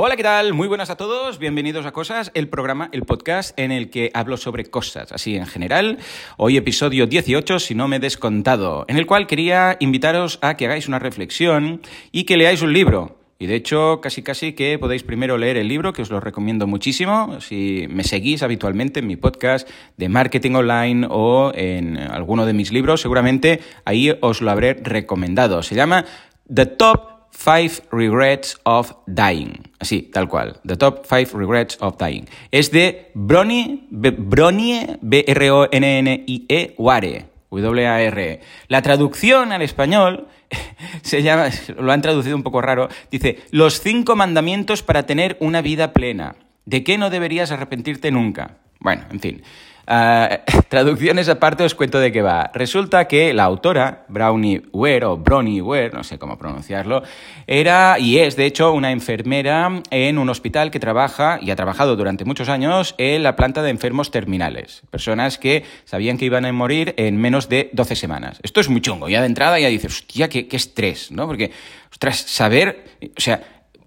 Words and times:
Hola, 0.00 0.14
¿qué 0.14 0.22
tal? 0.22 0.54
Muy 0.54 0.68
buenas 0.68 0.90
a 0.90 0.96
todos, 0.96 1.40
bienvenidos 1.40 1.84
a 1.84 1.90
Cosas, 1.90 2.30
el 2.34 2.48
programa, 2.48 2.88
el 2.92 3.02
podcast 3.02 3.58
en 3.58 3.72
el 3.72 3.90
que 3.90 4.12
hablo 4.14 4.36
sobre 4.36 4.64
cosas, 4.64 5.10
así 5.10 5.34
en 5.34 5.44
general. 5.44 5.98
Hoy 6.36 6.56
episodio 6.56 7.08
18, 7.08 7.58
si 7.58 7.74
no 7.74 7.88
me 7.88 7.96
he 7.96 7.98
descontado, 7.98 8.84
en 8.86 8.96
el 8.96 9.06
cual 9.06 9.26
quería 9.26 9.76
invitaros 9.80 10.38
a 10.40 10.56
que 10.56 10.66
hagáis 10.66 10.86
una 10.86 11.00
reflexión 11.00 11.82
y 12.12 12.22
que 12.26 12.36
leáis 12.36 12.62
un 12.62 12.72
libro. 12.72 13.18
Y 13.40 13.46
de 13.46 13.56
hecho, 13.56 14.00
casi 14.00 14.22
casi 14.22 14.52
que 14.52 14.78
podéis 14.78 15.02
primero 15.02 15.36
leer 15.36 15.56
el 15.56 15.66
libro, 15.66 15.92
que 15.92 16.02
os 16.02 16.10
lo 16.10 16.20
recomiendo 16.20 16.68
muchísimo. 16.68 17.40
Si 17.40 17.88
me 17.90 18.04
seguís 18.04 18.44
habitualmente 18.44 19.00
en 19.00 19.08
mi 19.08 19.16
podcast 19.16 19.68
de 19.96 20.08
marketing 20.08 20.52
online 20.52 21.08
o 21.10 21.50
en 21.56 21.98
alguno 21.98 22.46
de 22.46 22.52
mis 22.52 22.70
libros, 22.70 23.00
seguramente 23.00 23.58
ahí 23.84 24.16
os 24.20 24.42
lo 24.42 24.52
habré 24.52 24.74
recomendado. 24.74 25.64
Se 25.64 25.74
llama 25.74 26.04
The 26.46 26.66
Top 26.66 27.17
Five 27.30 27.82
Regrets 27.90 28.58
of 28.64 28.92
Dying. 29.06 29.70
Así, 29.78 30.02
tal 30.02 30.28
cual. 30.28 30.60
The 30.66 30.76
Top 30.76 31.06
Five 31.06 31.28
Regrets 31.34 31.78
of 31.80 31.96
Dying. 31.98 32.26
Es 32.50 32.70
de 32.70 33.10
Bronnie, 33.14 33.86
Bronnie 33.90 34.98
B-R-O-N-N-I-E, 35.00 36.74
Ware. 36.78 37.26
W-A-R. 37.50 38.40
La 38.68 38.82
traducción 38.82 39.52
al 39.52 39.62
español 39.62 40.28
se 41.02 41.22
llama, 41.22 41.48
lo 41.78 41.92
han 41.92 42.02
traducido 42.02 42.36
un 42.36 42.42
poco 42.42 42.60
raro, 42.60 42.88
dice, 43.10 43.38
los 43.50 43.80
cinco 43.80 44.16
mandamientos 44.16 44.82
para 44.82 45.06
tener 45.06 45.36
una 45.40 45.62
vida 45.62 45.92
plena. 45.92 46.36
¿De 46.66 46.84
qué 46.84 46.98
no 46.98 47.10
deberías 47.10 47.50
arrepentirte 47.50 48.10
nunca? 48.10 48.58
Bueno, 48.80 49.04
en 49.10 49.20
fin. 49.20 49.42
Uh, 49.88 50.36
traducciones 50.68 51.30
aparte 51.30 51.64
os 51.64 51.74
cuento 51.74 51.98
de 51.98 52.12
qué 52.12 52.20
va. 52.20 52.50
Resulta 52.52 53.08
que 53.08 53.32
la 53.32 53.44
autora, 53.44 54.04
Brownie 54.08 54.60
Ware 54.70 55.06
o 55.06 55.16
Bronnie 55.16 55.62
Ware, 55.62 55.92
no 55.92 56.04
sé 56.04 56.18
cómo 56.18 56.36
pronunciarlo, 56.36 57.02
era 57.46 57.98
y 57.98 58.18
es 58.18 58.36
de 58.36 58.44
hecho 58.44 58.72
una 58.72 58.92
enfermera 58.92 59.82
en 59.90 60.18
un 60.18 60.28
hospital 60.28 60.70
que 60.70 60.78
trabaja 60.78 61.38
y 61.40 61.50
ha 61.50 61.56
trabajado 61.56 61.96
durante 61.96 62.26
muchos 62.26 62.50
años 62.50 62.94
en 62.98 63.22
la 63.22 63.34
planta 63.34 63.62
de 63.62 63.70
enfermos 63.70 64.10
terminales. 64.10 64.82
Personas 64.90 65.38
que 65.38 65.64
sabían 65.86 66.18
que 66.18 66.26
iban 66.26 66.44
a 66.44 66.52
morir 66.52 66.92
en 66.98 67.16
menos 67.16 67.48
de 67.48 67.70
12 67.72 67.96
semanas. 67.96 68.40
Esto 68.42 68.60
es 68.60 68.68
muy 68.68 68.82
chungo. 68.82 69.08
Ya 69.08 69.22
de 69.22 69.26
entrada 69.26 69.58
ya 69.58 69.68
dices, 69.68 70.00
hostia, 70.00 70.28
qué, 70.28 70.48
qué 70.48 70.56
estrés, 70.56 71.10
¿no? 71.10 71.26
Porque, 71.26 71.50
ostras, 71.90 72.18
saber, 72.18 72.84
o 73.16 73.20
sea, 73.20 73.40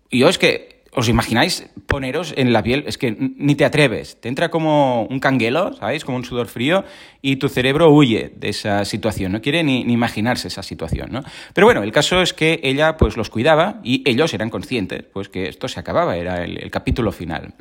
yo 0.10 0.30
es 0.30 0.40
que 0.40 0.71
¿Os 0.94 1.08
imagináis 1.08 1.70
poneros 1.88 2.34
en 2.36 2.52
la 2.52 2.64
piel? 2.64 2.84
Es 2.86 2.98
que 2.98 3.16
ni 3.18 3.56
te 3.56 3.64
atreves. 3.64 4.20
Te 4.20 4.28
entra 4.28 4.52
como 4.52 5.04
un 5.04 5.22
canguelo, 5.22 5.74
¿sabéis? 5.74 6.04
Como 6.04 6.18
un 6.18 6.26
sudor 6.26 6.48
frío 6.48 6.84
y 7.22 7.38
tu 7.38 7.48
cerebro 7.48 7.92
huye 7.92 8.34
de 8.36 8.50
esa 8.50 8.84
situación. 8.84 9.32
No 9.32 9.42
quiere 9.42 9.64
ni, 9.64 9.82
imaginarse 9.82 10.50
esa 10.50 10.64
situación, 10.64 11.10
¿no? 11.14 11.24
Pero 11.54 11.66
bueno, 11.66 11.82
el 11.84 11.94
caso 11.94 12.22
es 12.22 12.34
que 12.34 12.60
ella 12.64 12.98
pues 12.98 13.16
los 13.16 13.30
cuidaba 13.30 13.80
y 13.86 14.04
ellos 14.06 14.34
eran 14.34 14.50
conscientes 14.50 15.04
pues 15.14 15.30
que 15.30 15.48
esto 15.48 15.70
se 15.70 15.80
acababa, 15.80 16.18
era 16.18 16.44
el, 16.44 16.58
el 16.58 16.70
capítulo 16.72 17.14
final. 17.14 17.54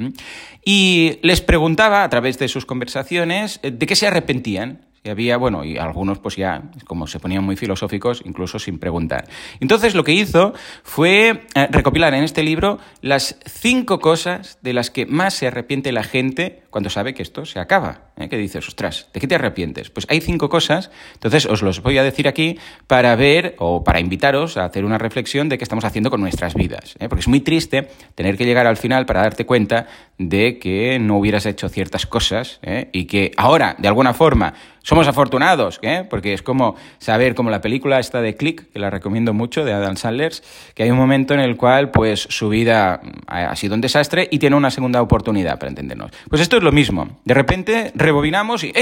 Y 0.65 1.21
les 1.23 1.41
preguntaba 1.41 2.03
a 2.03 2.09
través 2.09 2.37
de 2.41 2.49
sus 2.49 2.67
conversaciones 2.67 3.61
eh, 3.63 3.71
de 3.71 3.87
qué 3.87 3.95
se 3.95 4.09
arrepentían 4.09 4.90
y 5.03 5.09
había, 5.09 5.39
bueno, 5.39 5.65
y 5.65 5.79
algunos 5.79 6.19
pues 6.19 6.37
ya, 6.37 6.63
como 6.87 7.07
se 7.07 7.19
ponían 7.19 7.43
muy 7.43 7.57
filosóficos, 7.57 8.23
incluso 8.27 8.59
sin 8.59 8.79
preguntar. 8.79 9.27
Entonces 9.59 9.95
lo 9.95 10.05
que 10.05 10.13
hizo 10.13 10.53
fue 10.83 11.47
eh, 11.55 11.69
recopilar 11.71 12.13
en 12.13 12.23
este 12.23 12.43
libro 12.43 12.79
las 13.01 13.39
cinco 13.47 13.99
cosas 13.99 14.59
de 14.61 14.75
las 14.75 14.91
que 14.91 15.07
más 15.07 15.33
se 15.33 15.47
arrepiente 15.47 15.93
la 15.93 16.03
gente 16.03 16.65
cuando 16.69 16.91
sabe 16.91 17.15
que 17.15 17.23
esto 17.23 17.47
se 17.47 17.61
acaba. 17.61 18.11
¿eh? 18.19 18.29
Que 18.29 18.37
dices, 18.37 18.69
ostras, 18.69 19.09
¿de 19.15 19.21
qué 19.21 19.27
te 19.27 19.35
arrepientes? 19.35 19.89
Pues 19.89 20.07
hay 20.11 20.21
cinco 20.21 20.51
cosas, 20.51 20.91
entonces 21.15 21.47
os 21.47 21.63
los 21.63 21.83
voy 21.83 21.97
a 21.97 22.03
decir 22.03 22.29
aquí 22.29 22.59
para 22.87 23.17
ver 23.17 23.57
o 23.59 23.83
para 23.83 24.01
invitaros 24.01 24.59
a 24.59 24.67
hacer 24.67 24.85
una 24.85 24.99
reflexión 24.99 25.49
de 25.49 25.57
qué 25.57 25.65
estamos 25.65 25.85
haciendo 25.85 26.11
con 26.11 26.21
nuestras 26.21 26.55
vidas. 26.55 26.97
¿eh? 26.99 27.09
Porque 27.09 27.21
es 27.21 27.29
muy 27.29 27.41
triste 27.41 27.89
tener 28.15 28.37
que 28.37 28.45
llegar 28.45 28.67
al 28.67 28.77
final 28.77 29.07
para 29.07 29.23
darte 29.23 29.47
cuenta 29.47 29.87
de 30.21 30.59
que 30.59 30.99
no 30.99 31.17
hubieras 31.17 31.47
hecho 31.47 31.71
ciertas 31.71 32.05
cosas 32.05 32.61
¿eh? 32.63 32.91
y 32.93 33.07
que 33.07 33.33
ahora, 33.39 33.75
de 33.79 33.89
alguna 33.89 34.13
forma, 34.13 34.53
somos 34.83 35.09
afortunados, 35.09 35.79
¿eh? 35.81 36.07
porque 36.11 36.35
es 36.35 36.43
como 36.43 36.77
saber, 36.99 37.35
como 37.35 37.49
la 37.49 37.63
película 37.63 37.99
esta 37.99 38.21
de 38.21 38.37
Click, 38.37 38.71
que 38.71 38.79
la 38.79 38.91
recomiendo 38.91 39.33
mucho, 39.33 39.65
de 39.65 39.73
Adam 39.73 39.97
Sandler, 39.97 40.33
que 40.75 40.83
hay 40.83 40.91
un 40.91 40.99
momento 40.99 41.33
en 41.33 41.41
el 41.41 41.57
cual 41.57 41.91
pues 41.91 42.21
su 42.21 42.51
vida 42.51 43.01
ha 43.27 43.57
sido 43.57 43.75
un 43.75 43.81
desastre 43.81 44.29
y 44.31 44.39
tiene 44.39 44.57
una 44.57 44.71
segunda 44.71 45.01
oportunidad, 45.01 45.59
para 45.59 45.71
entendernos. 45.71 46.11
Pues 46.29 46.43
esto 46.43 46.59
es 46.59 46.63
lo 46.63 46.71
mismo. 46.71 47.21
De 47.25 47.33
repente 47.33 47.91
rebobinamos 47.95 48.63
y. 48.65 48.73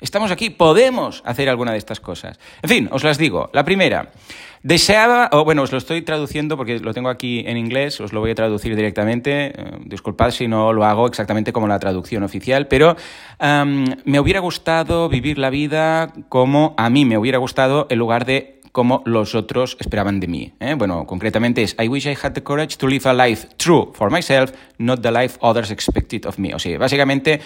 Estamos 0.00 0.30
aquí, 0.30 0.50
podemos 0.50 1.22
hacer 1.26 1.48
alguna 1.48 1.72
de 1.72 1.78
estas 1.78 1.98
cosas. 1.98 2.38
En 2.62 2.68
fin, 2.68 2.88
os 2.92 3.02
las 3.02 3.18
digo. 3.18 3.50
La 3.52 3.64
primera, 3.64 4.12
deseaba, 4.62 5.28
o 5.32 5.44
bueno, 5.44 5.62
os 5.62 5.72
lo 5.72 5.78
estoy 5.78 6.02
traduciendo 6.02 6.56
porque 6.56 6.78
lo 6.78 6.94
tengo 6.94 7.08
aquí 7.08 7.42
en 7.46 7.56
inglés, 7.56 8.00
os 8.00 8.12
lo 8.12 8.20
voy 8.20 8.30
a 8.30 8.34
traducir 8.36 8.76
directamente. 8.76 9.46
Eh, 9.46 9.52
disculpad 9.86 10.30
si 10.30 10.46
no 10.46 10.72
lo 10.72 10.84
hago 10.84 11.08
exactamente 11.08 11.52
como 11.52 11.66
la 11.66 11.80
traducción 11.80 12.22
oficial, 12.22 12.68
pero 12.68 12.96
me 14.04 14.20
hubiera 14.20 14.38
gustado 14.38 15.08
vivir 15.08 15.36
la 15.36 15.50
vida 15.50 16.12
como 16.28 16.74
a 16.76 16.90
mí 16.90 17.04
me 17.04 17.18
hubiera 17.18 17.38
gustado 17.38 17.88
en 17.90 17.98
lugar 17.98 18.24
de 18.24 18.58
como 18.78 19.02
los 19.06 19.34
otros 19.34 19.76
esperaban 19.80 20.20
de 20.20 20.28
mí. 20.28 20.52
¿eh? 20.60 20.74
Bueno, 20.74 21.04
concretamente 21.06 21.62
es 21.62 21.74
I 21.80 21.88
wish 21.88 22.06
I 22.06 22.16
had 22.22 22.32
the 22.32 22.42
courage 22.42 22.76
to 22.76 22.86
live 22.86 23.08
a 23.08 23.12
life 23.12 23.48
true 23.56 23.90
for 23.92 24.10
myself, 24.10 24.52
not 24.78 25.00
the 25.02 25.10
life 25.10 25.36
others 25.40 25.72
expected 25.72 26.24
of 26.26 26.38
me. 26.38 26.54
O 26.54 26.60
sea, 26.60 26.78
básicamente 26.78 27.40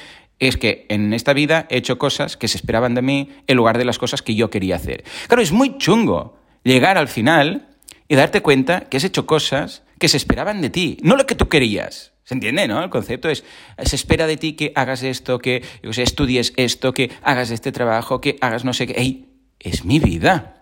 es 0.48 0.56
que 0.56 0.86
en 0.88 1.12
esta 1.12 1.32
vida 1.32 1.66
he 1.70 1.76
hecho 1.78 1.98
cosas 1.98 2.36
que 2.36 2.48
se 2.48 2.56
esperaban 2.56 2.94
de 2.94 3.03
mí 3.03 3.30
en 3.47 3.56
lugar 3.56 3.78
de 3.78 3.84
las 3.84 3.98
cosas 3.98 4.22
que 4.22 4.34
yo 4.34 4.50
quería 4.50 4.76
hacer. 4.76 5.04
Claro, 5.28 5.42
es 5.42 5.53
muy 5.53 5.78
chungo 5.78 6.38
llegar 6.64 6.98
al 6.98 7.08
final 7.08 7.69
y 8.08 8.14
darte 8.14 8.42
cuenta 8.42 8.80
que 8.82 8.97
has 8.97 9.04
hecho 9.04 9.26
cosas 9.26 9.82
que 9.98 10.08
se 10.08 10.16
esperaban 10.16 10.60
de 10.60 10.70
ti, 10.70 10.98
no 11.03 11.16
lo 11.16 11.26
que 11.26 11.34
tú 11.34 11.48
querías. 11.48 12.12
¿Se 12.25 12.34
entiende, 12.34 12.69
no? 12.69 12.82
El 12.82 12.91
concepto 12.91 13.28
es, 13.28 13.44
se 13.84 13.97
espera 13.97 14.26
de 14.26 14.36
ti 14.36 14.53
que 14.53 14.72
hagas 14.76 15.03
esto, 15.03 15.38
que 15.38 15.64
estudies 15.82 16.53
esto, 16.56 16.94
que 16.94 17.10
hagas 17.22 17.50
este 17.50 17.72
trabajo, 17.72 18.20
que 18.20 18.36
hagas 18.41 18.64
no 18.64 18.72
sé 18.72 18.86
qué. 18.86 18.94
¡Ey! 19.00 19.28
Es 19.59 19.84
mi 19.84 19.98
vida. 19.98 20.62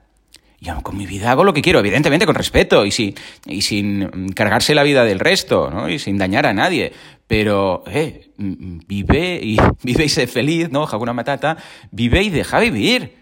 Yo 0.60 0.82
con 0.82 0.98
mi 0.98 1.06
vida 1.06 1.30
hago 1.30 1.42
lo 1.42 1.54
que 1.54 1.62
quiero, 1.62 1.78
evidentemente 1.78 2.26
con 2.26 2.34
respeto 2.34 2.84
y, 2.84 2.90
sin, 2.90 3.14
y 3.46 3.62
sin 3.62 4.28
cargarse 4.34 4.74
la 4.74 4.82
vida 4.82 5.04
del 5.04 5.18
resto, 5.18 5.70
¿no? 5.70 5.88
Y 5.88 5.98
sin 5.98 6.18
dañar 6.18 6.46
a 6.46 6.52
nadie. 6.52 6.92
Pero, 7.26 7.82
eh, 7.86 8.30
vive 8.36 9.40
y, 9.42 9.56
vive 9.82 10.04
y 10.04 10.08
sé 10.10 10.26
feliz, 10.26 10.70
¿no? 10.70 10.82
Hakuna 10.82 11.14
Matata, 11.14 11.56
vive 11.90 12.22
y 12.22 12.28
deja 12.28 12.58
vivir. 12.60 13.16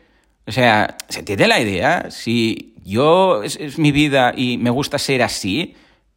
O 0.49 0.53
sea, 0.53 0.97
¿se 1.09 1.21
entiende 1.21 1.47
la 1.47 1.61
idea? 1.61 2.11
Si 2.11 2.75
yo 2.83 3.45
es, 3.45 3.79
mi 3.79 3.93
vida 3.93 4.33
y 4.37 4.59
me 4.59 4.71
gusta 4.71 4.99
ser 4.99 5.23
así, 5.23 5.77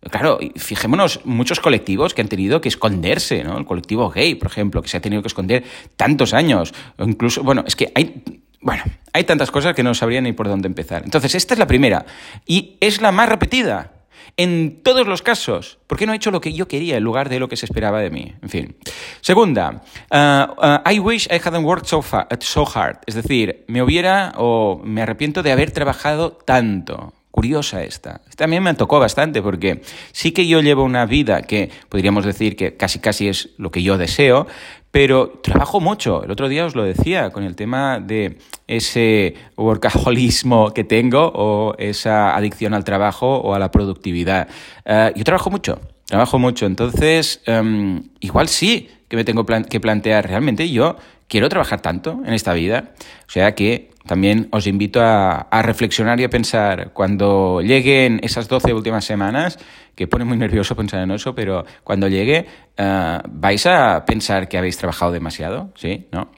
Claro, 0.09 0.39
fijémonos, 0.55 1.23
muchos 1.25 1.59
colectivos 1.59 2.15
que 2.15 2.23
han 2.23 2.27
tenido 2.27 2.59
que 2.59 2.69
esconderse, 2.69 3.43
¿no? 3.43 3.59
El 3.59 3.65
colectivo 3.65 4.09
gay, 4.09 4.33
por 4.33 4.49
ejemplo, 4.49 4.81
que 4.81 4.89
se 4.89 4.97
ha 4.97 4.99
tenido 4.99 5.21
que 5.21 5.27
esconder 5.27 5.63
tantos 5.95 6.33
años. 6.33 6.73
O 6.97 7.03
incluso, 7.03 7.43
bueno, 7.43 7.63
es 7.67 7.75
que 7.75 7.91
hay 7.93 8.23
bueno, 8.61 8.83
hay 9.13 9.23
tantas 9.23 9.51
cosas 9.51 9.75
que 9.75 9.83
no 9.83 9.93
sabría 9.93 10.21
ni 10.21 10.33
por 10.33 10.47
dónde 10.47 10.67
empezar. 10.67 11.03
Entonces, 11.03 11.35
esta 11.35 11.53
es 11.53 11.59
la 11.59 11.67
primera 11.67 12.05
y 12.45 12.77
es 12.79 13.01
la 13.01 13.11
más 13.11 13.27
repetida. 13.27 13.91
En 14.37 14.81
todos 14.81 15.07
los 15.07 15.21
casos, 15.21 15.79
¿por 15.87 15.97
qué 15.97 16.05
no 16.05 16.13
he 16.13 16.15
hecho 16.15 16.31
lo 16.31 16.39
que 16.39 16.53
yo 16.53 16.67
quería 16.67 16.97
en 16.97 17.03
lugar 17.03 17.27
de 17.27 17.39
lo 17.39 17.49
que 17.49 17.57
se 17.57 17.65
esperaba 17.65 17.99
de 17.99 18.09
mí? 18.11 18.33
En 18.41 18.49
fin. 18.49 18.77
Segunda, 19.19 19.81
uh, 20.11 20.53
uh, 20.57 20.89
I 20.89 20.99
wish 20.99 21.27
I 21.27 21.41
hadn't 21.43 21.65
worked 21.65 21.87
so, 21.87 22.03
so 22.39 22.65
hard. 22.65 22.99
Es 23.07 23.15
decir, 23.15 23.65
me 23.67 23.81
hubiera 23.81 24.33
o 24.37 24.79
me 24.83 25.01
arrepiento 25.01 25.43
de 25.43 25.51
haber 25.51 25.71
trabajado 25.71 26.31
tanto. 26.31 27.13
Curiosa 27.31 27.83
esta. 27.83 28.21
También 28.35 28.61
me 28.61 28.73
tocó 28.73 28.99
bastante 28.99 29.41
porque 29.41 29.81
sí 30.11 30.33
que 30.33 30.47
yo 30.47 30.61
llevo 30.61 30.83
una 30.83 31.05
vida 31.05 31.41
que 31.41 31.71
podríamos 31.87 32.25
decir 32.25 32.57
que 32.57 32.75
casi 32.75 32.99
casi 32.99 33.29
es 33.29 33.49
lo 33.57 33.71
que 33.71 33.81
yo 33.81 33.97
deseo, 33.97 34.47
pero 34.91 35.39
trabajo 35.41 35.79
mucho. 35.79 36.23
El 36.23 36.31
otro 36.31 36.49
día 36.49 36.65
os 36.65 36.75
lo 36.75 36.83
decía 36.83 37.29
con 37.29 37.43
el 37.43 37.55
tema 37.55 37.99
de 38.01 38.37
ese 38.67 39.35
workaholismo 39.55 40.73
que 40.73 40.83
tengo 40.83 41.31
o 41.33 41.73
esa 41.77 42.35
adicción 42.35 42.73
al 42.73 42.83
trabajo 42.83 43.37
o 43.37 43.53
a 43.55 43.59
la 43.59 43.71
productividad. 43.71 44.49
Eh, 44.83 45.13
yo 45.15 45.23
trabajo 45.23 45.49
mucho, 45.49 45.79
trabajo 46.05 46.37
mucho. 46.37 46.65
Entonces, 46.65 47.41
em, 47.45 48.03
igual 48.19 48.49
sí 48.49 48.89
que 49.11 49.17
me 49.17 49.25
tengo 49.25 49.45
que 49.45 49.81
plantear 49.81 50.25
realmente 50.25 50.69
yo 50.69 50.95
quiero 51.27 51.49
trabajar 51.49 51.81
tanto 51.81 52.21
en 52.25 52.33
esta 52.33 52.53
vida. 52.53 52.93
O 53.27 53.29
sea 53.29 53.53
que 53.55 53.89
también 54.07 54.47
os 54.53 54.67
invito 54.67 55.01
a, 55.03 55.61
reflexionar 55.63 56.17
y 56.21 56.23
a 56.23 56.29
pensar 56.29 56.93
cuando 56.93 57.59
lleguen 57.59 58.21
esas 58.23 58.47
12 58.47 58.73
últimas 58.73 59.03
semanas, 59.03 59.59
que 59.95 60.07
pone 60.07 60.23
muy 60.23 60.37
nervioso 60.37 60.77
pensar 60.77 61.03
en 61.03 61.11
eso, 61.11 61.35
pero 61.35 61.65
cuando 61.83 62.07
llegue 62.07 62.45
eh, 62.77 63.19
vais 63.27 63.65
a 63.65 64.05
pensar 64.05 64.47
que 64.47 64.57
habéis 64.57 64.77
trabajado 64.77 65.11
demasiado, 65.11 65.73
¿sí? 65.75 66.07
¿No? 66.13 66.31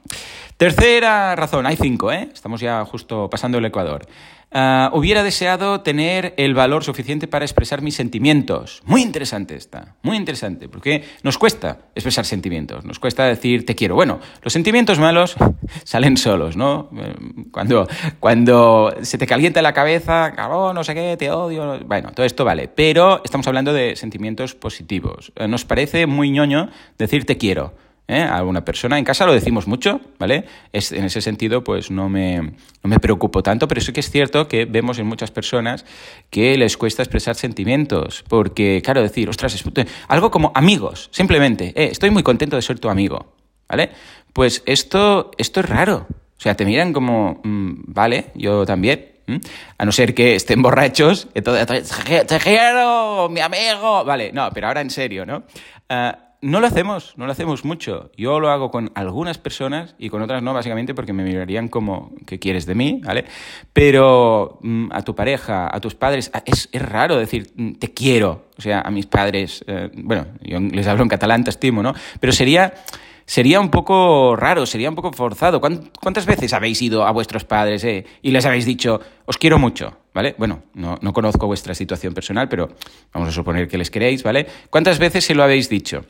Tercera 0.56 1.34
razón, 1.34 1.66
hay 1.66 1.76
cinco, 1.76 2.12
¿eh? 2.12 2.28
Estamos 2.32 2.60
ya 2.60 2.84
justo 2.84 3.28
pasando 3.28 3.58
el 3.58 3.64
Ecuador. 3.64 4.06
Ah, 4.56 4.90
hubiera 4.92 5.24
deseado 5.24 5.80
tener 5.80 6.32
el 6.36 6.54
valor 6.54 6.84
suficiente 6.84 7.26
para 7.26 7.44
expresar 7.44 7.82
mis 7.82 7.96
sentimientos. 7.96 8.82
Muy 8.84 9.02
interesante 9.02 9.56
esta, 9.56 9.96
muy 10.02 10.16
interesante, 10.16 10.68
porque 10.68 11.02
nos 11.24 11.38
cuesta 11.38 11.78
expresar 11.96 12.24
sentimientos, 12.24 12.84
nos 12.84 13.00
cuesta 13.00 13.24
decir 13.24 13.66
te 13.66 13.74
quiero. 13.74 13.96
Bueno, 13.96 14.20
los 14.42 14.52
sentimientos 14.52 15.00
malos 15.00 15.34
salen 15.84 16.16
solos, 16.16 16.56
¿no? 16.56 16.88
Eh, 16.96 17.14
cuando, 17.50 17.88
cuando 18.20 18.94
se 19.02 19.18
te 19.18 19.26
calienta 19.26 19.60
la 19.60 19.72
cabeza, 19.72 20.30
cabrón, 20.36 20.76
no 20.76 20.84
sé 20.84 20.94
qué, 20.94 21.16
te 21.16 21.32
odio, 21.32 21.80
bueno, 21.84 22.12
todo 22.14 22.24
esto 22.24 22.44
vale, 22.44 22.68
pero 22.68 23.22
estamos 23.24 23.48
hablando 23.48 23.72
de 23.72 23.96
sentimientos 23.96 24.54
positivos. 24.54 25.32
Eh, 25.34 25.48
nos 25.48 25.64
parece 25.64 26.06
muy 26.06 26.30
ñoño 26.30 26.70
decir 26.96 27.26
te 27.26 27.38
quiero. 27.38 27.74
¿Eh? 28.08 28.22
a 28.22 28.42
una 28.44 28.64
persona. 28.64 28.98
En 28.98 29.04
casa 29.04 29.26
lo 29.26 29.32
decimos 29.32 29.66
mucho, 29.66 30.00
¿vale? 30.18 30.44
Es, 30.72 30.92
en 30.92 31.04
ese 31.04 31.20
sentido, 31.20 31.64
pues 31.64 31.90
no 31.90 32.08
me, 32.08 32.38
no 32.38 32.90
me 32.90 32.98
preocupo 32.98 33.42
tanto, 33.42 33.68
pero 33.68 33.80
sí 33.80 33.92
que 33.92 34.00
es 34.00 34.10
cierto 34.10 34.48
que 34.48 34.64
vemos 34.64 34.98
en 34.98 35.06
muchas 35.06 35.30
personas 35.30 35.84
que 36.30 36.56
les 36.56 36.76
cuesta 36.76 37.02
expresar 37.02 37.34
sentimientos, 37.34 38.24
porque, 38.28 38.82
claro, 38.84 39.02
decir, 39.02 39.28
ostras, 39.28 39.54
es, 39.54 39.64
algo 40.08 40.30
como 40.30 40.52
amigos, 40.54 41.08
simplemente, 41.12 41.72
eh, 41.76 41.88
estoy 41.90 42.10
muy 42.10 42.22
contento 42.22 42.56
de 42.56 42.62
ser 42.62 42.78
tu 42.78 42.88
amigo, 42.88 43.34
¿vale? 43.68 43.90
Pues 44.32 44.62
esto, 44.66 45.30
esto 45.38 45.60
es 45.60 45.68
raro. 45.68 46.06
O 46.36 46.40
sea, 46.44 46.56
te 46.56 46.64
miran 46.64 46.92
como, 46.92 47.40
mm, 47.44 47.84
vale, 47.86 48.26
yo 48.34 48.66
también, 48.66 49.14
a 49.78 49.84
no 49.84 49.92
ser 49.92 50.14
que 50.14 50.34
estén 50.34 50.60
borrachos, 50.60 51.28
entonces, 51.34 51.90
te 52.26 52.38
quiero, 52.38 53.28
mi 53.30 53.40
amigo. 53.40 54.04
Vale, 54.04 54.32
no, 54.32 54.50
pero 54.52 54.66
ahora 54.66 54.80
en 54.82 54.90
serio, 54.90 55.24
¿no? 55.24 55.44
Ah, 55.88 56.33
no 56.44 56.60
lo 56.60 56.66
hacemos, 56.66 57.14
no 57.16 57.24
lo 57.24 57.32
hacemos 57.32 57.64
mucho. 57.64 58.10
Yo 58.18 58.38
lo 58.38 58.50
hago 58.50 58.70
con 58.70 58.92
algunas 58.94 59.38
personas 59.38 59.94
y 59.98 60.10
con 60.10 60.20
otras 60.20 60.42
no, 60.42 60.52
básicamente 60.52 60.94
porque 60.94 61.14
me 61.14 61.24
mirarían 61.24 61.68
como, 61.68 62.12
¿qué 62.26 62.38
quieres 62.38 62.66
de 62.66 62.74
mí? 62.74 63.00
¿Vale? 63.02 63.24
Pero 63.72 64.58
mm, 64.60 64.88
a 64.92 65.00
tu 65.00 65.14
pareja, 65.14 65.74
a 65.74 65.80
tus 65.80 65.94
padres, 65.94 66.30
es, 66.44 66.68
raro 66.74 67.16
decir, 67.16 67.50
mm, 67.56 67.72
te 67.76 67.94
quiero. 67.94 68.44
O 68.58 68.60
sea, 68.60 68.82
a 68.82 68.90
mis 68.90 69.06
padres, 69.06 69.64
eh, 69.66 69.88
bueno, 69.94 70.26
yo 70.42 70.60
les 70.60 70.86
hablo 70.86 71.02
en 71.02 71.08
catalán, 71.08 71.44
te 71.44 71.50
estimo, 71.50 71.82
¿no? 71.82 71.94
Pero 72.20 72.30
sería, 72.34 72.74
sería 73.24 73.58
un 73.58 73.70
poco 73.70 74.36
raro, 74.36 74.66
sería 74.66 74.90
un 74.90 74.96
poco 74.96 75.14
forzado. 75.14 75.62
¿Cuántas 75.62 76.26
veces 76.26 76.52
habéis 76.52 76.82
ido 76.82 77.06
a 77.06 77.10
vuestros 77.12 77.44
padres 77.46 77.84
eh, 77.84 78.04
y 78.20 78.32
les 78.32 78.44
habéis 78.44 78.66
dicho, 78.66 79.00
os 79.24 79.38
quiero 79.38 79.58
mucho? 79.58 79.96
¿Vale? 80.12 80.34
Bueno, 80.36 80.64
no, 80.74 80.98
no 81.00 81.12
conozco 81.14 81.46
vuestra 81.46 81.74
situación 81.74 82.12
personal, 82.12 82.50
pero 82.50 82.68
vamos 83.14 83.30
a 83.30 83.32
suponer 83.32 83.66
que 83.66 83.78
les 83.78 83.90
queréis, 83.90 84.22
¿vale? 84.22 84.46
¿Cuántas 84.68 84.98
veces 84.98 85.24
se 85.24 85.34
lo 85.34 85.42
habéis 85.42 85.70
dicho? 85.70 86.04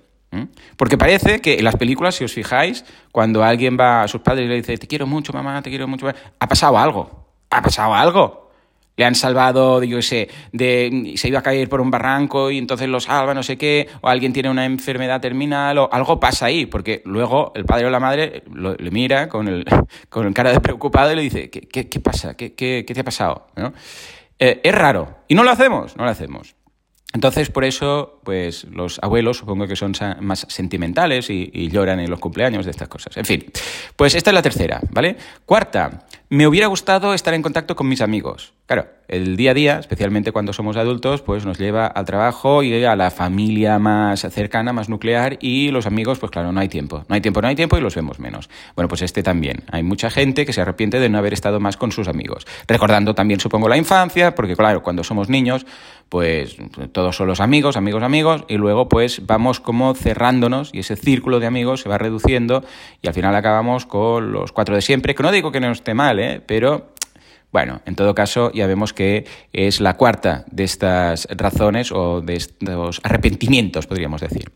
Porque 0.77 0.99
parece 0.99 1.41
que 1.41 1.55
en 1.55 1.65
las 1.65 1.77
películas, 1.77 2.15
si 2.15 2.25
os 2.25 2.33
fijáis, 2.33 2.85
cuando 3.13 3.43
alguien 3.43 3.77
va 3.79 4.03
a 4.03 4.09
sus 4.09 4.21
padres 4.21 4.47
y 4.47 4.49
le 4.49 4.57
dice, 4.57 4.77
te 4.77 4.87
quiero 4.87 5.07
mucho, 5.07 5.33
mamá, 5.33 5.63
te 5.63 5.71
quiero 5.71 5.87
mucho, 5.87 6.09
ha 6.09 6.49
pasado 6.49 6.79
algo. 6.79 7.29
Ha 7.51 7.63
pasado 7.63 7.95
algo. 7.95 8.51
Le 8.97 9.05
han 9.05 9.17
salvado, 9.17 9.83
yo 9.83 10.01
sé, 10.03 10.29
de, 10.53 11.15
se 11.17 11.27
iba 11.27 11.41
a 11.41 11.43
caer 11.43 11.69
por 11.69 11.81
un 11.81 11.91
barranco 11.91 12.53
y 12.53 12.59
entonces 12.59 12.89
lo 12.89 13.01
salva, 13.01 13.35
no 13.35 13.43
sé 13.43 13.59
qué, 13.59 13.89
o 14.03 14.09
alguien 14.09 14.33
tiene 14.33 14.51
una 14.51 14.65
enfermedad 14.65 15.21
terminal, 15.21 15.79
o 15.79 15.89
algo 15.93 16.21
pasa 16.21 16.47
ahí, 16.47 16.67
porque 16.67 17.03
luego 17.05 17.51
el 17.57 17.65
padre 17.65 17.87
o 17.87 17.91
la 17.91 17.99
madre 17.99 18.45
le 18.55 18.91
mira 18.93 19.29
con 19.29 19.49
el, 19.49 19.65
con 20.09 20.27
el 20.29 20.35
cara 20.35 20.53
de 20.53 20.61
preocupado 20.61 21.13
y 21.13 21.17
le 21.17 21.23
dice, 21.23 21.51
¿qué, 21.51 21.89
qué, 21.89 22.01
pasa? 22.01 22.37
¿Qué, 22.37 22.55
¿Qué, 22.55 22.85
te 22.85 23.01
ha 23.01 23.05
pasado? 23.05 23.49
Eh, 24.39 24.61
es 24.63 24.75
raro. 24.75 25.23
Y 25.27 25.35
no 25.35 25.43
lo 25.43 25.51
hacemos, 25.51 25.97
no 25.97 26.05
lo 26.05 26.11
hacemos. 26.11 26.55
Entonces, 27.15 27.49
por 27.49 27.65
eso, 27.65 28.19
pues 28.25 28.65
los 28.65 28.99
abuelos 29.01 29.39
supongo 29.39 29.69
que 29.69 29.77
son 29.77 29.93
más 30.21 30.47
sentimentales 30.49 31.31
y, 31.31 31.49
y, 31.55 31.71
lloran 31.71 32.01
en 32.01 32.11
los 32.11 32.19
cumpleaños 32.19 32.65
de 32.65 32.73
estas 32.73 32.89
cosas. 32.89 33.17
En 33.17 33.25
fin, 33.25 33.45
pues 33.95 34.17
esta 34.17 34.31
es 34.31 34.35
la 34.35 34.43
tercera, 34.43 34.81
¿vale? 34.91 35.17
Cuarta, 35.47 36.07
me 36.29 36.49
hubiera 36.49 36.67
gustado 36.67 37.15
estar 37.15 37.33
en 37.33 37.43
contacto 37.43 37.77
con 37.77 37.89
mis 37.89 38.01
amigos. 38.01 38.54
Claro, 38.67 38.87
el 39.09 39.37
día 39.37 39.51
a 39.51 39.55
día, 39.55 39.79
especialmente 39.79 40.33
cuando 40.33 40.55
somos 40.55 40.79
adultos, 40.79 41.21
pues 41.21 41.45
nos 41.45 41.59
lleva 41.59 41.87
al 41.87 42.07
trabajo 42.07 42.63
y 42.63 42.83
a 42.83 42.97
la 42.97 43.11
familia 43.11 43.79
más 43.79 44.21
cercana, 44.31 44.73
más 44.73 44.89
nuclear 44.89 45.37
y 45.41 45.71
los 45.71 45.87
amigos, 45.87 46.19
pues 46.19 46.33
claro, 46.33 46.51
no 46.51 46.61
hay 46.61 46.69
tiempo. 46.69 47.05
No 47.07 47.15
hay 47.15 47.21
tiempo, 47.21 47.43
no 47.43 47.49
hay 47.49 47.55
tiempo 47.55 47.77
y 47.77 47.83
los 47.83 47.95
vemos 47.95 48.19
menos. 48.19 48.49
Bueno, 48.75 48.89
pues 48.89 49.03
este 49.03 49.23
también. 49.23 49.65
Hay 49.71 49.83
mucha 49.83 50.09
gente 50.09 50.47
que 50.47 50.55
se 50.55 50.63
arrepiente 50.63 50.99
de 50.99 51.11
no 51.11 51.19
haber 51.19 51.35
estado 51.35 51.61
más 51.61 51.77
con 51.77 51.93
sus 51.93 52.09
amigos. 52.09 52.47
Recordando 52.67 53.15
también, 53.15 53.39
supongo, 53.39 53.69
la 53.69 53.77
infancia, 53.77 54.35
porque 54.35 54.57
claro, 54.57 54.83
cuando 54.83 55.05
somos 55.05 55.29
niños, 55.29 55.67
pues 56.09 56.57
todos 56.93 57.17
son 57.17 57.27
los 57.27 57.41
amigos, 57.41 57.77
amigos, 57.77 58.03
amigos, 58.03 58.45
y 58.49 58.57
luego 58.57 58.89
pues 58.89 59.27
vamos 59.27 59.61
como 59.61 59.95
cerrándonos 59.95 60.71
y 60.73 60.79
ese 60.79 60.97
círculo 60.97 61.41
de 61.41 61.47
amigos 61.47 61.81
se 61.81 61.89
va 61.89 61.99
reduciendo 61.99 62.65
y 63.03 63.09
al 63.09 63.15
final 63.15 63.35
acabamos 63.35 63.85
con 63.85 64.33
los 64.33 64.53
cuatro 64.53 64.75
de 64.75 64.83
siempre, 64.83 65.15
que 65.15 65.23
no 65.23 65.33
digo 65.33 65.51
que 65.51 65.61
no 65.61 65.71
esté 65.71 65.93
mal, 65.93 66.21
¿eh? 66.21 66.41
pero 66.47 66.94
bueno, 67.55 67.83
en 67.87 67.95
todo 67.95 68.17
caso, 68.17 68.51
ya 68.51 68.67
vemos 68.67 68.93
que 68.93 69.27
es 69.53 69.81
la 69.81 69.97
cuarta 69.97 70.45
de 70.51 70.65
estas 70.65 71.29
razones 71.31 71.93
o 71.93 72.21
de 72.21 72.35
estos 72.35 73.01
arrepentimientos, 73.05 73.87
podríamos 73.87 74.23
decir. 74.23 74.51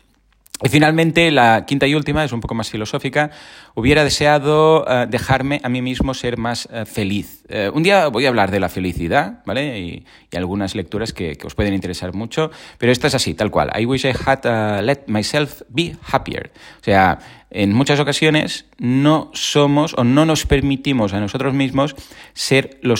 Y 0.61 0.67
finalmente, 0.67 1.31
la 1.31 1.63
quinta 1.65 1.87
y 1.87 1.95
última 1.95 2.25
es 2.25 2.33
un 2.33 2.41
poco 2.41 2.55
más 2.55 2.69
filosófica. 2.69 3.31
Hubiera 3.73 4.03
deseado 4.03 4.85
eh, 4.85 5.07
dejarme 5.09 5.61
a 5.63 5.69
mí 5.69 5.81
mismo 5.81 6.13
ser 6.13 6.37
más 6.37 6.67
eh, 6.73 6.83
feliz. 6.83 7.45
Eh, 7.47 7.71
un 7.73 7.83
día 7.83 8.09
voy 8.09 8.25
a 8.25 8.27
hablar 8.27 8.51
de 8.51 8.59
la 8.59 8.67
felicidad, 8.67 9.43
¿vale? 9.45 9.79
Y, 9.79 10.05
algunas 10.35 10.75
lecturas 10.75 11.11
que, 11.13 11.37
que, 11.37 11.47
os 11.47 11.55
pueden 11.55 11.73
interesar 11.73 12.13
mucho, 12.13 12.51
pero 12.77 12.91
esta 12.91 13.07
es 13.07 13.15
así, 13.15 13.33
tal 13.33 13.49
cual. 13.49 13.71
I 13.79 13.85
wish 13.85 14.05
I 14.05 14.13
had 14.13 14.81
let 14.83 15.05
myself 15.07 15.61
be 15.69 15.95
happier. 16.11 16.51
O 16.81 16.83
sea, 16.83 17.19
en 17.51 17.73
muchas 17.73 17.99
ocasiones 17.99 18.65
no 18.77 19.31
somos 19.33 19.93
o 19.97 20.03
no 20.03 20.25
nos 20.25 20.45
permitimos 20.45 21.13
a 21.13 21.19
nosotros 21.19 21.53
mismos 21.53 21.95
ser 22.33 22.79
lo, 22.81 22.95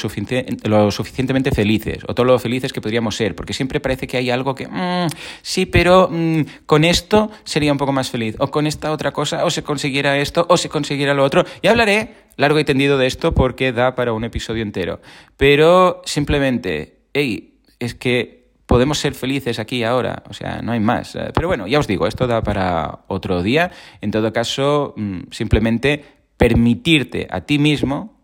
lo 0.64 0.92
suficientemente 0.92 1.52
felices 1.52 2.04
o 2.08 2.16
todo 2.16 2.26
lo 2.26 2.40
felices 2.40 2.74
que 2.74 2.82
podríamos 2.82 3.16
ser, 3.16 3.36
porque 3.36 3.54
siempre 3.54 3.80
parece 3.80 4.08
que 4.08 4.18
hay 4.18 4.30
algo 4.30 4.56
que, 4.56 4.68
mm, 4.68 5.08
sí, 5.42 5.66
pero 5.66 6.10
mm, 6.12 6.42
con 6.66 6.84
esto 6.84 7.32
sería 7.44 7.72
un 7.72 7.78
poco 7.78 7.92
más 7.92 8.10
feliz, 8.10 8.36
o 8.40 8.50
con 8.50 8.68
esta 8.68 8.92
otra 8.92 9.12
cosa, 9.12 9.46
o 9.46 9.50
se 9.50 9.64
consiguiera 9.64 10.18
esto, 10.18 10.46
o 10.50 10.58
se 10.58 10.70
consiguiera 10.70 11.14
lo 11.14 11.24
otro. 11.24 11.46
Y 11.62 11.68
hablaré 11.68 12.14
largo 12.38 12.60
y 12.60 12.64
tendido 12.64 12.98
de 12.98 13.08
esto 13.08 13.34
porque 13.34 13.72
da 13.72 13.96
para 13.96 14.14
un 14.14 14.24
episodio 14.24 14.64
entero. 14.64 15.02
Pero 15.38 16.02
simplemente, 16.06 17.00
hey, 17.14 17.60
es 17.80 17.96
que 17.96 18.39
podemos 18.70 19.00
ser 19.00 19.16
felices 19.16 19.58
aquí 19.58 19.84
ahora, 19.84 20.22
o 20.30 20.34
sea, 20.34 20.62
no 20.62 20.74
hay 20.74 20.80
más. 20.80 21.16
Eh, 21.16 21.32
pero 21.34 21.48
bueno, 21.48 21.66
ya 21.66 21.80
os 21.80 21.88
digo, 21.88 22.06
esto 22.06 22.28
da 22.28 22.44
para 22.44 23.00
otro 23.08 23.42
día. 23.42 23.72
En 24.00 24.12
todo 24.12 24.32
caso, 24.32 24.94
mm, 24.96 25.32
simplemente 25.32 26.06
permitirte 26.38 27.28
a 27.32 27.42
ti 27.42 27.58
mismo 27.58 28.22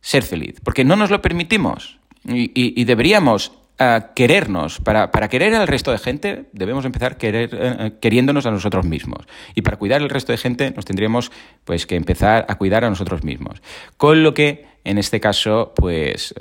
ser 0.00 0.22
feliz, 0.22 0.60
porque 0.62 0.84
no 0.84 0.94
nos 0.94 1.10
lo 1.10 1.20
permitimos 1.20 1.98
y, 2.24 2.84
deberíamos 2.84 3.50
eh, 3.80 4.00
querernos. 4.14 4.78
Para, 4.78 5.10
para, 5.10 5.26
querer 5.26 5.52
al 5.56 5.66
resto 5.66 5.90
de 5.90 5.98
gente, 5.98 6.44
debemos 6.52 6.84
empezar 6.84 7.16
querer, 7.16 7.50
eh, 7.52 7.92
queriéndonos 8.00 8.46
a 8.46 8.52
nosotros 8.52 8.86
mismos. 8.86 9.26
Y 9.56 9.62
para 9.62 9.78
cuidar 9.78 10.00
al 10.00 10.10
resto 10.10 10.30
de 10.30 10.38
gente, 10.38 10.70
nos 10.70 10.84
tendríamos 10.84 11.32
pues, 11.64 11.86
que 11.86 11.96
empezar 11.96 12.46
a 12.48 12.54
cuidar 12.54 12.84
a 12.84 12.88
nosotros 12.88 13.24
mismos. 13.24 13.60
Con 13.96 14.22
lo 14.22 14.32
que, 14.32 14.64
en 14.84 14.96
este 14.96 15.18
caso, 15.18 15.72
pues 15.74 16.34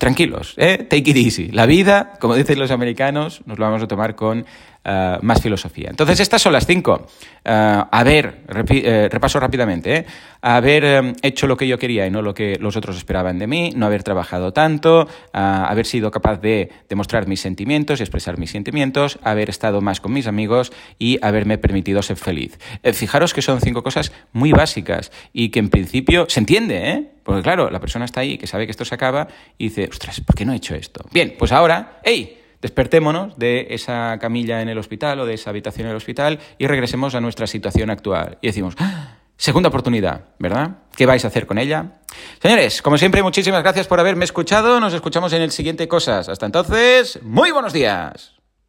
tranquilos, 0.00 0.54
¿eh? 0.56 0.78
take 0.88 1.10
it 1.10 1.16
easy. 1.18 1.48
La 1.50 1.66
vida, 1.66 2.14
como 2.20 2.34
dicen 2.34 2.58
los 2.58 2.70
americanos, 2.70 3.42
nos 3.44 3.58
lo 3.58 3.66
vamos 3.66 3.82
a 3.82 3.86
tomar 3.86 4.14
con 4.14 4.46
uh, 4.84 5.18
más 5.22 5.40
filosofía. 5.42 5.88
Entonces, 5.90 6.20
estas 6.20 6.42
son 6.42 6.52
las 6.52 6.66
cinco. 6.66 7.06
Haber, 7.42 8.44
eh, 8.68 9.08
repaso 9.10 9.40
rápidamente, 9.40 9.96
¿eh? 9.96 10.06
haber 10.42 11.14
hecho 11.22 11.46
lo 11.46 11.56
que 11.56 11.66
yo 11.66 11.78
quería 11.78 12.06
y 12.06 12.10
no 12.10 12.20
lo 12.20 12.34
que 12.34 12.58
los 12.60 12.76
otros 12.76 12.98
esperaban 12.98 13.38
de 13.38 13.46
mí, 13.46 13.72
no 13.74 13.86
haber 13.86 14.02
trabajado 14.02 14.52
tanto, 14.52 15.08
haber 15.32 15.86
sido 15.86 16.10
capaz 16.10 16.40
de 16.40 16.70
demostrar 16.88 17.26
mis 17.26 17.40
sentimientos 17.40 18.00
y 18.00 18.02
expresar 18.02 18.38
mis 18.38 18.50
sentimientos, 18.50 19.18
haber 19.22 19.48
estado 19.48 19.80
más 19.80 20.00
con 20.00 20.12
mis 20.12 20.26
amigos 20.26 20.72
y 20.98 21.18
haberme 21.22 21.58
permitido 21.58 22.02
ser 22.02 22.16
feliz. 22.16 22.58
Eh, 22.82 22.92
fijaros 22.92 23.34
que 23.34 23.42
son 23.42 23.60
cinco 23.60 23.82
cosas 23.82 24.12
muy 24.32 24.52
básicas 24.52 25.10
y 25.32 25.50
que 25.50 25.58
en 25.58 25.70
principio 25.70 26.26
se 26.28 26.40
entiende, 26.40 26.90
¿eh? 26.90 27.10
Porque 27.22 27.42
claro, 27.42 27.70
la 27.70 27.80
persona 27.80 28.04
está 28.04 28.20
ahí 28.20 28.38
que 28.38 28.46
sabe 28.46 28.66
que 28.66 28.70
esto 28.70 28.84
se 28.84 28.94
acaba 28.94 29.28
y 29.58 29.64
dice, 29.64 29.88
ostras, 29.90 30.20
¿por 30.20 30.34
qué 30.34 30.44
no 30.44 30.52
he 30.52 30.56
hecho 30.56 30.74
esto? 30.74 31.04
Bien, 31.12 31.34
pues 31.38 31.52
ahora, 31.52 32.00
¡hey! 32.02 32.39
Despertémonos 32.60 33.38
de 33.38 33.68
esa 33.70 34.18
camilla 34.20 34.60
en 34.62 34.68
el 34.68 34.78
hospital 34.78 35.20
o 35.20 35.26
de 35.26 35.34
esa 35.34 35.50
habitación 35.50 35.86
en 35.86 35.92
el 35.92 35.96
hospital 35.96 36.38
y 36.58 36.66
regresemos 36.66 37.14
a 37.14 37.20
nuestra 37.20 37.46
situación 37.46 37.90
actual. 37.90 38.38
Y 38.42 38.48
decimos, 38.48 38.74
¡Ah! 38.78 39.16
segunda 39.36 39.68
oportunidad, 39.70 40.26
¿verdad? 40.38 40.78
¿Qué 40.94 41.06
vais 41.06 41.24
a 41.24 41.28
hacer 41.28 41.46
con 41.46 41.58
ella? 41.58 42.00
Señores, 42.42 42.82
como 42.82 42.98
siempre, 42.98 43.22
muchísimas 43.22 43.62
gracias 43.62 43.86
por 43.86 44.00
haberme 44.00 44.24
escuchado. 44.24 44.78
Nos 44.80 44.92
escuchamos 44.92 45.32
en 45.32 45.42
el 45.42 45.50
siguiente 45.50 45.88
Cosas. 45.88 46.28
Hasta 46.28 46.46
entonces, 46.46 47.20
muy 47.22 47.50
buenos 47.50 47.72
días. 47.72 48.39